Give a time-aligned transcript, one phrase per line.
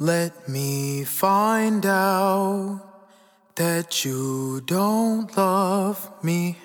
[0.00, 2.80] Let me find out
[3.56, 6.56] that you don't love me.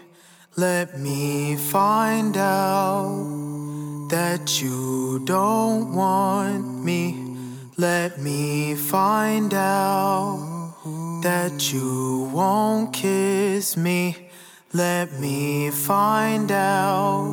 [0.56, 7.36] Let me find out that you don't want me.
[7.76, 10.78] Let me find out
[11.24, 14.30] that you won't kiss me.
[14.74, 17.32] Let me find out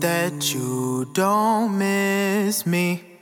[0.00, 3.13] that you don't miss me.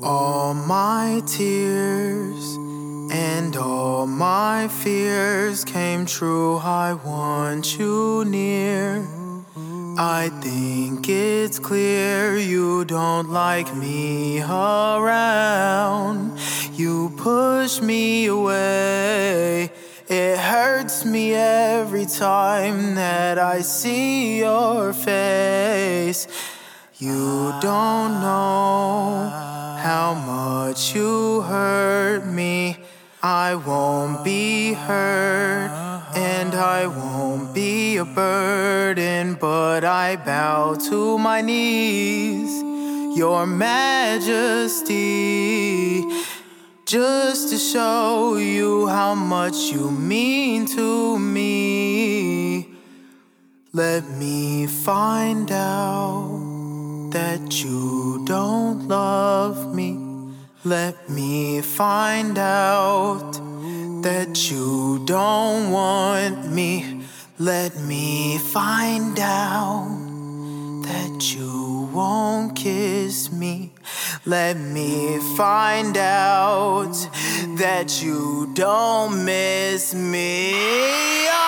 [0.00, 2.56] All my tears
[3.10, 6.58] and all my fears came true.
[6.58, 9.04] I want you near.
[9.98, 16.38] I think it's clear you don't like me around.
[16.74, 19.72] You push me away.
[20.08, 26.28] It hurts me every time that I see your face.
[27.00, 28.57] You don't know
[29.88, 32.76] how much you hurt me.
[33.22, 35.70] I won't be hurt
[36.14, 42.52] and I won't be a burden, but I bow to my knees,
[43.16, 44.84] Your Majesty,
[46.84, 52.74] just to show you how much you mean to me.
[53.72, 56.37] Let me find out
[57.10, 59.98] that you don't love me.
[60.64, 63.32] Let me find out
[64.02, 67.04] that you don't want me.
[67.38, 69.88] Let me find out
[70.82, 73.72] that you won't kiss me.
[74.26, 76.92] Let me find out
[77.56, 81.47] that you don't miss me.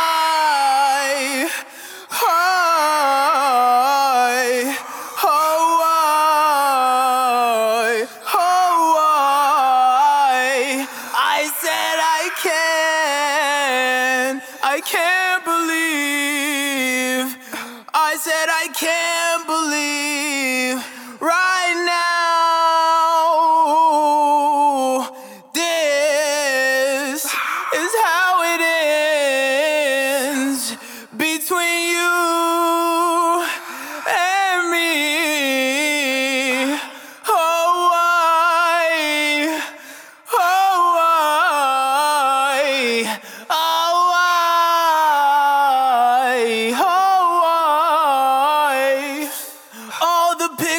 [14.90, 17.28] Can't, believe,
[17.94, 20.78] I said I can't believe
[21.20, 22.30] right now.
[25.54, 28.60] This is how it
[30.34, 30.62] ends
[31.16, 32.19] between you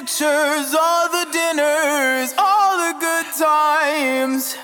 [0.01, 4.56] pictures, all the dinners, all the good times.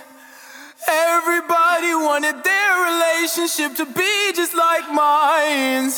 [0.87, 5.91] Everybody wanted their relationship to be just like mine.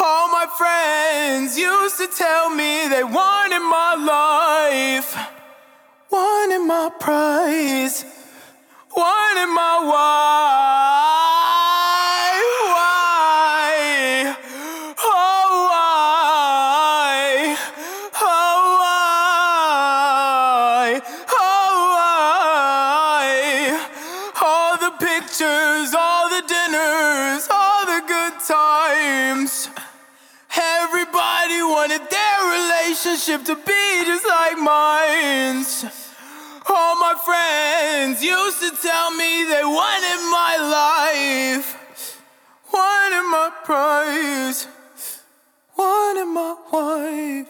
[0.00, 5.16] All my friends used to tell me they wanted my life,
[6.10, 8.04] wanted my prize,
[8.96, 10.63] wanted my wife.
[25.34, 29.68] Pictures, all the dinners, all the good times.
[30.56, 35.64] Everybody wanted their relationship to be just like mine.
[36.68, 40.56] All my friends used to tell me they wanted my
[41.58, 42.22] life,
[42.72, 44.68] wanted my prize,
[45.76, 47.48] wanted my wife.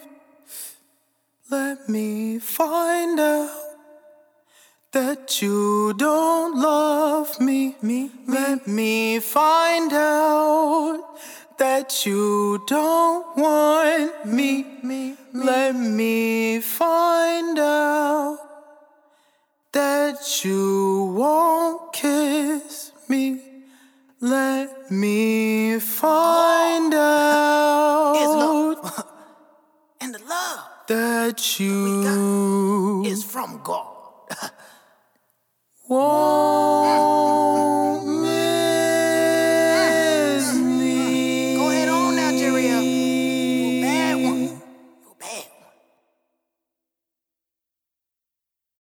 [1.50, 3.50] Let me find out
[4.92, 6.73] that you don't love.
[8.64, 11.18] Let me find out
[11.58, 14.64] that you don't want me.
[14.82, 15.16] me.
[15.34, 18.38] Let me find out
[19.72, 23.42] that you won't kiss me.
[24.22, 29.04] Let me find out It's love.
[30.00, 33.90] and the love that you is from God.
[35.88, 37.03] won't